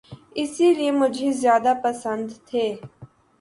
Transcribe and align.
اسی 0.35 0.67
لیے 0.73 0.91
مجھے 0.91 1.29
زیادہ 1.41 1.73
پسند 1.83 2.27
تھے۔ 2.47 2.65